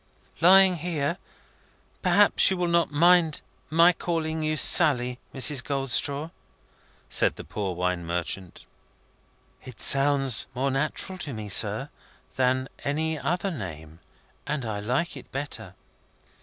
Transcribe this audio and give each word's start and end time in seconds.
"Lying 0.41 0.77
here, 0.77 1.19
perhaps 2.01 2.49
you 2.49 2.57
will 2.57 2.65
not 2.67 2.91
mind 2.91 3.41
my 3.69 3.93
calling 3.93 4.41
you 4.41 4.57
Sally, 4.57 5.19
Mrs. 5.31 5.63
Goldstraw?" 5.63 6.31
said 7.07 7.35
the 7.35 7.43
poor 7.43 7.75
wine 7.75 8.03
merchant. 8.03 8.65
"It 9.63 9.79
sounds 9.79 10.47
more 10.55 10.71
natural 10.71 11.19
to 11.19 11.33
me, 11.33 11.49
sir, 11.49 11.89
than 12.35 12.67
any 12.83 13.19
other 13.19 13.51
name, 13.51 13.99
and 14.47 14.65
I 14.65 14.79
like 14.79 15.15
it 15.15 15.31
better." 15.31 15.75